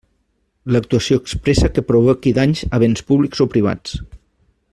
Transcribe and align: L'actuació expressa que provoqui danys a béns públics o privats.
L'actuació 0.75 1.17
expressa 1.23 1.69
que 1.75 1.83
provoqui 1.91 2.35
danys 2.41 2.65
a 2.79 2.83
béns 2.85 3.07
públics 3.11 3.45
o 3.47 3.49
privats. 3.57 3.99